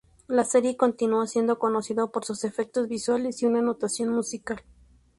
La 0.25 0.43
serie 0.45 0.77
continuó 0.77 1.27
siendo 1.27 1.59
conocido 1.59 2.11
por 2.11 2.25
sus 2.25 2.43
efectos 2.43 2.87
visuales 2.87 3.43
y 3.43 3.45
una 3.45 3.59
anotación 3.59 4.09
musical. 4.09 4.63